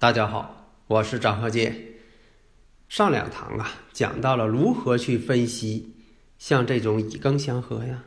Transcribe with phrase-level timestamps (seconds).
[0.00, 1.76] 大家好，我是张鹤剑。
[2.88, 5.94] 上两堂啊，讲到了如何去分析
[6.38, 8.04] 像这种乙庚相合呀、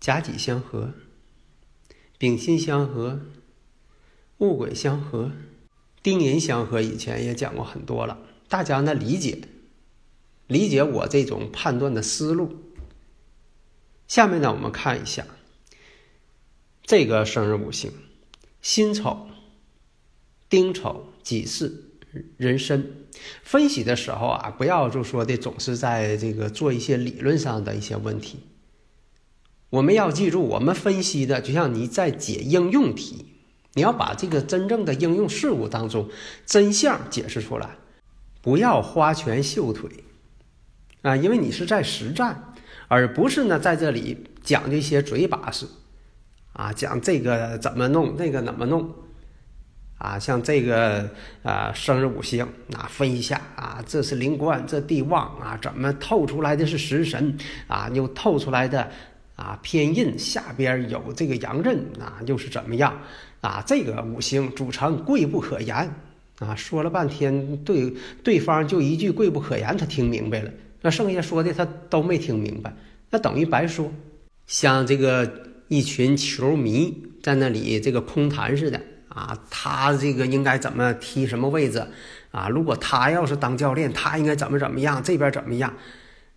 [0.00, 0.94] 甲己相合、
[2.16, 3.20] 丙辛相合、
[4.38, 5.32] 戊癸相合、
[6.02, 6.80] 丁寅相合。
[6.80, 8.16] 以前也讲过很多了，
[8.48, 9.42] 大家呢理解
[10.46, 12.56] 理解我这种判断的思路。
[14.08, 15.26] 下面呢，我们看一下
[16.84, 17.92] 这个生日五行：
[18.62, 19.28] 辛丑。
[20.48, 21.72] 丁丑、己巳、
[22.38, 23.08] 壬申，
[23.42, 28.40] 分析的时候啊，不要就说的总是在这个做一些理论上的一些问题。
[29.70, 33.26] 我们要记住，我们分析的就像你在解应用题，
[33.74, 36.08] 你要把这个真正的应用事物当中
[36.46, 37.76] 真相解释出来，
[38.40, 39.90] 不要花拳绣腿
[41.02, 42.54] 啊，因为你是在实战，
[42.86, 45.66] 而不是呢在这里讲这些嘴把式
[46.52, 48.94] 啊，讲这个怎么弄，那个怎么弄。
[49.98, 51.08] 啊，像这个
[51.42, 57.34] 啊，生日五行啊，分一下啊，这是灵官，这地旺啊，怎么透出来的是食神
[57.66, 57.88] 啊？
[57.94, 58.86] 又透出来的
[59.36, 62.94] 啊，偏印下边有这个阳刃啊，又是怎么样
[63.40, 63.64] 啊？
[63.66, 65.74] 这个五行组成贵不可言
[66.40, 66.54] 啊！
[66.54, 67.90] 说了半天，对
[68.22, 70.50] 对方就一句贵不可言，他听明白了，
[70.82, 72.70] 那剩下说的他都没听明白，
[73.10, 73.90] 那等于白说。
[74.46, 78.78] 像这个一群球迷在那里这个空谈似的。
[79.16, 81.82] 啊，他这个应该怎么踢什么位置？
[82.32, 85.02] 啊，如果他要是当教练，他应该怎么怎么样？
[85.02, 85.72] 这边怎么样？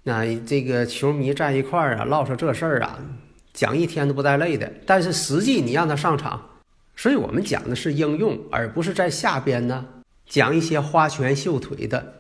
[0.04, 2.98] 那这个球迷在一块儿啊，唠说这事儿啊，
[3.52, 4.72] 讲一天都不带累的。
[4.86, 6.42] 但是实际你让他上场，
[6.96, 9.86] 所以我们讲的是应用，而不是在下边呢
[10.26, 12.14] 讲一些花拳绣腿的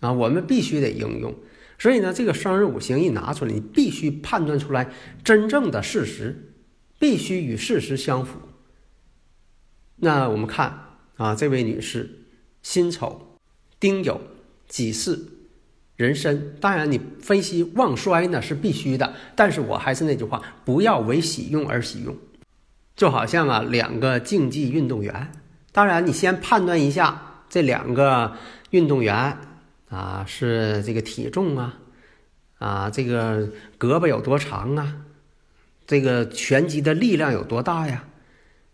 [0.00, 0.10] 啊。
[0.10, 1.32] 我们必须得应用。
[1.78, 4.88] 所以呢，这个生日五行一拿出来，你必须判断出来
[5.22, 6.50] 真正的事实，
[6.98, 8.40] 必须与事实相符。
[10.00, 10.74] 那我们看
[11.16, 12.10] 啊，这位女士，
[12.62, 13.36] 辛丑、
[13.78, 14.18] 丁酉、
[14.66, 15.28] 己巳、
[15.96, 16.56] 壬申。
[16.58, 22.16] 当然，你分析旺衰呢是必须的，但是我还是那句话，不要为喜用而喜用。
[22.96, 25.32] 就好像啊，两个竞技运动员，
[25.72, 28.34] 当然你先判断一下这两个
[28.70, 29.36] 运动员
[29.88, 31.78] 啊是这个体重啊，
[32.58, 33.46] 啊这个
[33.78, 34.96] 胳膊有多长啊，
[35.86, 38.04] 这个拳击的力量有多大呀？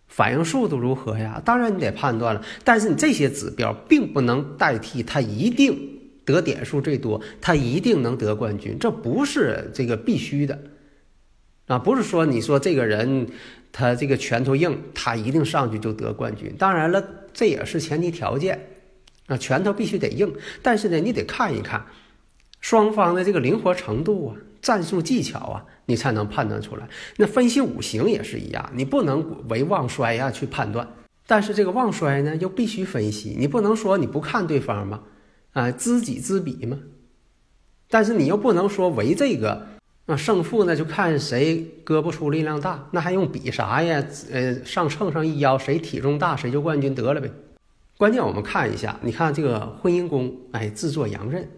[0.08, 1.42] 反应速度如何呀？
[1.44, 5.76] 当然你得判断了，但是你这些指标并不能代替他一定
[6.24, 10.58] 得点数最多，他一定能得冠军，这不是这个必须的
[11.66, 11.78] 啊！
[11.78, 13.28] 不是说你说这个人
[13.72, 16.54] 他这个拳头硬，他一定上去就得冠军。
[16.56, 18.58] 当然了，这也是前提条件
[19.26, 20.32] 啊，拳头必须得硬。
[20.62, 21.84] 但是呢，你得看一看
[22.60, 24.36] 双方的这个灵活程度啊。
[24.66, 26.88] 战术技巧啊，你才能判断出来。
[27.18, 30.84] 那分析五行也是一样，你不能为旺衰呀去判断。
[31.24, 33.36] 但是这个旺衰呢，又必须分析。
[33.38, 35.02] 你不能说你不看对方吗？
[35.52, 36.80] 啊，知己知彼吗。
[37.88, 39.68] 但是你又不能说为这个
[40.06, 44.04] 啊胜负呢，就看谁胳膊粗力量大，那还用比啥呀？
[44.32, 47.30] 呃，上秤上一腰，谁体重大谁就冠军得了呗。
[47.96, 51.48] 关键我们看一下，你看这个婚姻宫，哎，制作阳刃。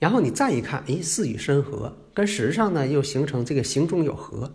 [0.00, 4.50] 然后你再一看，哎，巳与申合，跟时上呢又形成这个形中有合。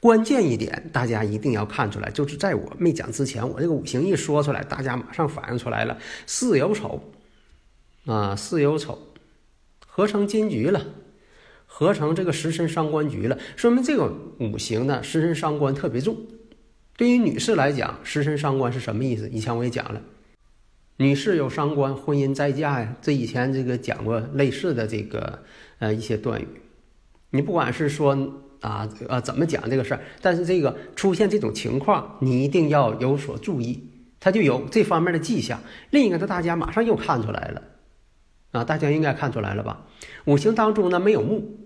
[0.00, 5.98] 关键一点，大家一定要看出来，就是在我没讲之前，我这个五行一说出来，大家马上反应出来了。
[6.26, 7.12] 巳有丑，
[8.06, 8.98] 啊，巳有丑，
[9.86, 10.82] 合成金局了，
[11.66, 14.10] 合成这个食神伤官局了，说明这个
[14.40, 16.16] 五行呢，食神伤官特别重。
[16.96, 19.28] 对于女士来讲，食神伤官是什么意思？
[19.28, 20.00] 以前我也讲了。
[20.96, 22.96] 女士有伤官，婚姻再嫁呀。
[23.02, 25.42] 这以前这个讲过类似的这个
[25.80, 26.46] 呃一些断语。
[27.34, 28.16] 你不管是说
[28.60, 33.82] 啊呃怎么讲这个事儿，但是这个出现这种情况，你一定要有所注意，
[34.20, 35.60] 他就有这方面的迹象。
[35.90, 37.62] 另一个，呢，大家马上又看出来了
[38.52, 39.84] 啊，大家应该看出来了吧？
[40.26, 41.58] 五行当中呢没有木，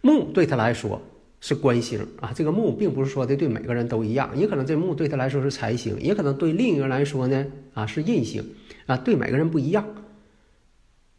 [0.00, 1.00] 木对他来说。
[1.38, 8.42] 是官星啊，这个木并不是说的对每个人都一样，也可能这木对他来说是财星，也可能对另一个人来说呢啊是印星
[8.86, 9.84] 啊，对每个人不一样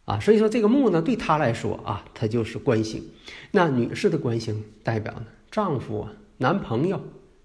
[0.07, 3.03] 啊，所以说这个木呢，对他来说啊，它就是官星。
[3.51, 7.01] 那女士的官星代表呢，丈夫啊，男朋友。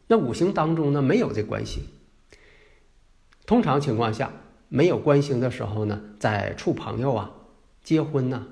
[0.06, 1.82] 那五行当中呢，没有这官星。
[3.46, 4.30] 通常情况下，
[4.68, 7.32] 没有官星的时候呢，在处朋友啊、
[7.82, 8.46] 结婚呐，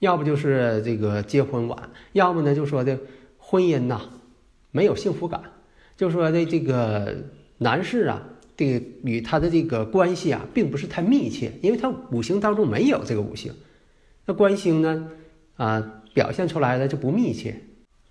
[0.00, 2.98] 要不就是这个结婚晚，要不呢就说的
[3.38, 4.00] 婚姻呐，
[4.72, 5.40] 没有幸福感。
[5.96, 7.14] 就说的这个
[7.58, 13.52] 男士啊，这个与他的这个关系啊，并不是太密切，因为他五行当中没有这个五行。
[14.26, 15.08] 那官星呢，
[15.56, 17.62] 啊，表现出来的就不密切。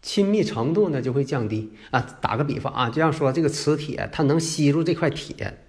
[0.01, 2.01] 亲密程度呢就会降低啊。
[2.19, 5.59] 打个比方啊，就像说这个磁铁，它能吸住这块铁，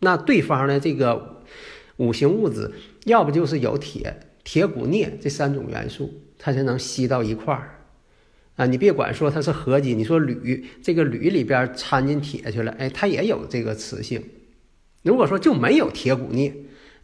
[0.00, 1.42] 那对方呢这个
[1.96, 2.70] 五行物质，
[3.06, 7.79] 要不就是有铁、铁、钴、镍这三种元素，它才能吸到一块儿
[8.60, 8.66] 啊。
[8.66, 14.22] 你别管说它是合金，你说铝，这个铝里边掺进铁去了，哎，它也有这个磁性。
[15.02, 16.52] 如果说就没有铁、钴、镍，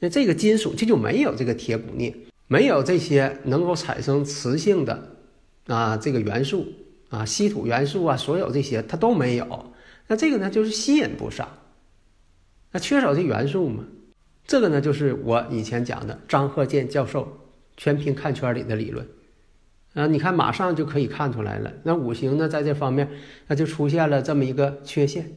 [0.00, 2.14] 那这个金属这就没有这个铁、钴、镍，
[2.48, 5.16] 没有这些能够产生磁性的。
[5.66, 6.64] 啊，这个元素
[7.08, 9.72] 啊，稀土元素啊，所有这些它都没有，
[10.06, 11.48] 那这个呢就是吸引不上，
[12.70, 13.82] 那缺少这元素嘛？
[14.46, 17.26] 这个呢就是我以前讲的张鹤健教授
[17.76, 19.04] 全凭看圈里的理论
[19.96, 21.72] 啊，你看马上就可以看出来了。
[21.82, 23.08] 那五行呢在这方面，
[23.48, 25.32] 那就出现了这么一个缺陷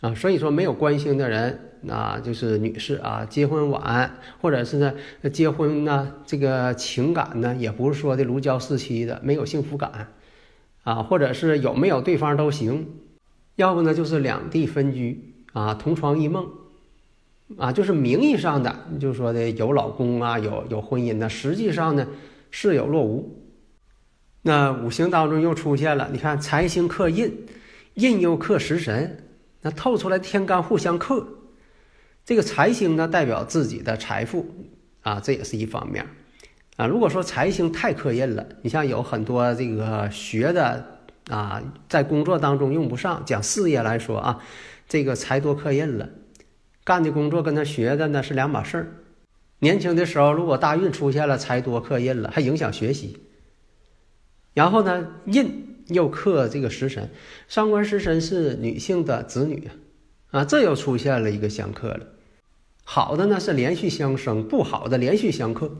[0.00, 1.70] 啊，所以说没有官星的人。
[1.86, 4.94] 啊就是女士啊，结婚晚，或者是呢，
[5.30, 10.14] 结婚呢，这个情感呢，也不是说的如胶似漆的，没有幸福感，
[10.82, 12.88] 啊，或者是有没有对方都行，
[13.56, 16.48] 要不呢就是两地分居啊，同床异梦，
[17.58, 22.06] 啊，就是名义上的，就是说的有老公啊，有有婚姻呢，实际上呢，
[22.56, 23.42] 事有若无。
[24.42, 27.46] 那五行当中又出现了，你看财星克印，
[27.94, 29.24] 印又克食神，
[29.62, 31.26] 那透出来天干互相克。
[32.24, 34.46] 这个财星呢，代表自己的财富
[35.02, 36.06] 啊，这也是一方面
[36.76, 36.86] 啊。
[36.86, 41.00] 如果说财星太克印了，你像有很多这个学的
[41.30, 44.38] 啊，在工作当中用不上，讲事业来说啊，
[44.88, 46.08] 这个财多克印了，
[46.84, 48.92] 干的工作跟他学的呢是两码事儿。
[49.60, 53.18] 年轻的时候，如果大运出现了财多克印了，还影响学习。
[54.52, 57.10] 然后呢，印又克这个食神，
[57.48, 59.68] 上官食神是女性的子女
[60.30, 62.06] 啊，这又出现了一个相克了。
[62.84, 65.70] 好的呢是连续相生，不好的连续相克。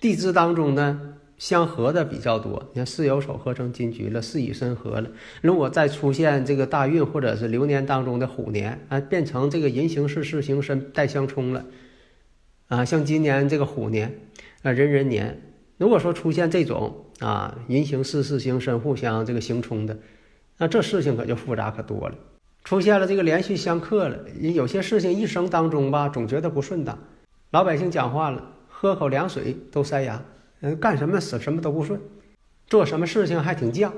[0.00, 5.10] 地支当中呢相合的比较多，你看巳酉丑合成金局了，巳乙申合了。
[5.40, 11.64] 如果再出现这个大运或者是流年当中的虎年啊，变成这个寅行巳巳行申带相冲了
[12.68, 14.20] 啊，像今年这个虎年
[14.62, 15.40] 啊壬壬年，
[15.78, 19.98] 如果说出现这种啊寅行巳巳行申互相这个行冲的，
[20.58, 22.14] 那这事情可就复杂可多了。
[22.64, 26.98] 出现了这个连续相克了，有些事情一生当中吧，总觉得不顺当。
[27.52, 30.22] 老百姓讲话了，喝口凉水都塞牙，
[30.60, 31.98] 嗯，干什么死什么都不顺，
[32.66, 33.90] 做什么事情还挺犟，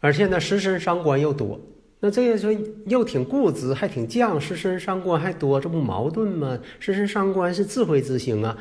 [0.00, 1.60] 而且呢，失身伤官又多。
[2.00, 2.50] 那这个说
[2.86, 6.58] 又挺固执，还挺犟，失身伤官还多，这不矛盾吗？
[6.78, 8.56] 失身伤官是智慧之星啊，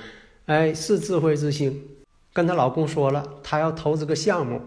[0.46, 1.82] 哎，是智慧之星。
[2.34, 4.62] 跟她老公说了，她要投资个项目，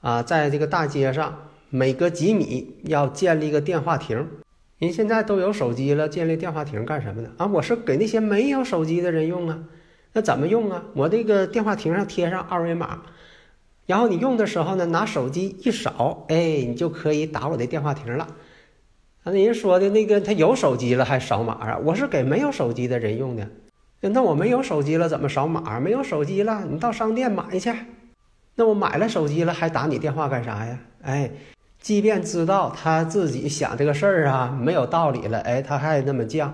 [0.00, 1.42] 啊，在这个大街上。
[1.68, 4.28] 每隔几米要建立一个电话亭，
[4.78, 7.30] 人现在都有手机了，建立电话亭干什么呢？
[7.38, 9.58] 啊，我是给那些没有手机的人用啊。
[10.12, 10.84] 那怎么用啊？
[10.94, 13.02] 我这个电话亭上贴上二维码，
[13.86, 18.26] 然后你用的时候呢，拿手机一扫，哎，你就可以打我的电话亭了。
[19.24, 21.78] 啊，人说的那个他有手机了还扫码啊？
[21.84, 23.48] 我是给没有手机的人用的。
[24.00, 25.80] 那我没有手机了怎么扫码？
[25.80, 27.72] 没有手机了，你到商店买去。
[28.56, 30.78] 那我买了手机了还打你电话干啥呀？
[31.02, 31.30] 哎。
[31.78, 36.50] 即便知道他自己想这个事儿啊没有道理了，哎，他还那么犟，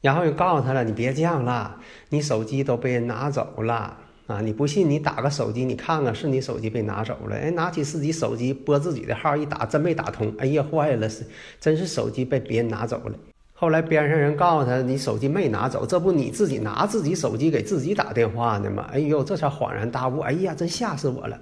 [0.00, 1.76] 然后又告诉他了，你别犟了，
[2.08, 3.96] 你手机都被人拿走了
[4.26, 4.40] 啊！
[4.40, 7.36] 你不信，你打个手机，你看看是你手机被拿走了。
[7.36, 10.34] 哎，拿起自己手机拨自己的号一打，真没打通。
[10.38, 11.24] 哎呀，坏了，是
[11.60, 13.16] 真是手机被别人拿走了。
[13.52, 18.88] 后来边上人告诉他，你手机没拿走，这不你自己拿自己手机给自己打电话呢吗？
[18.92, 21.40] 哎呦，这才恍然大悟，哎呀，真吓死我了！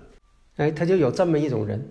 [0.56, 1.88] 哎，他就有这么一种人。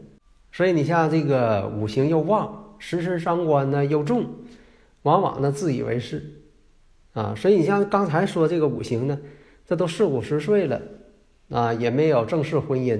[0.52, 4.26] 所以你像这个五行又旺，食神伤官呢又重，
[5.02, 6.24] 往往呢自以为是，
[7.14, 9.18] 啊，所以你像刚才说这个五行呢，
[9.68, 10.82] 这都四五十岁了，
[11.50, 13.00] 啊，也没有正式婚姻，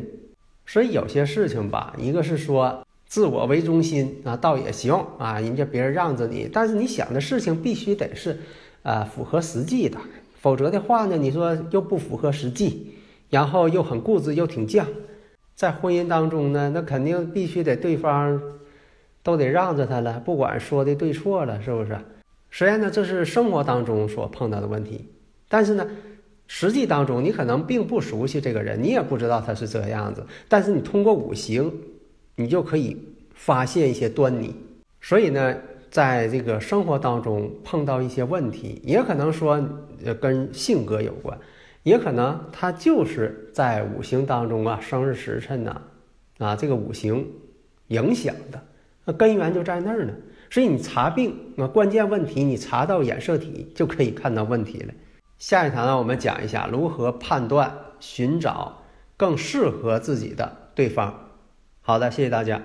[0.66, 8.40] 所以有些事情吧，一个是说自我为中心啊，倒也行啊，人家别人让着你，但是你想的事情必须得是，
[8.82, 10.00] 啊，符合实际的，
[10.40, 12.96] 否则的话呢，你说又不符合实际，
[13.30, 14.86] 然后又很固执又挺犟。
[15.56, 18.42] 在婚姻当中呢，那肯定必须得对方
[19.22, 21.96] 都得让着他了，不管说的对错了，是不是？
[22.50, 25.10] 虽然呢，这是生活当中所碰到的问题，
[25.48, 25.88] 但是呢，
[26.48, 30.26] 实际当中你可能并不熟悉这个人，你也不知道他是这样子。
[30.48, 31.72] 但是你通过五行，
[32.36, 32.98] 你就可以
[33.34, 34.54] 发现一些端倪。
[35.02, 35.56] 所以呢，
[35.90, 39.62] 在这个生活当中碰到一些问题，也可能说
[40.06, 41.38] 呃跟性格有关，
[41.84, 45.82] 也可能他就是在五行当中啊，生日时辰呐，
[46.38, 47.26] 啊这个五行
[47.88, 48.62] 影响的，
[49.06, 50.14] 那根源就在那儿呢。
[50.50, 54.94] 所以你查病啊，关键问题你查到染色体就可以看到问题了。
[55.46, 58.84] 下一堂呢，我们讲一下如何判断、寻找
[59.18, 61.32] 更适合自己的对方。
[61.82, 62.62] 好的，谢谢大家。